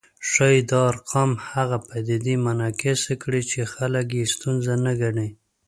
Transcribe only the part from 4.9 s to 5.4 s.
ګڼي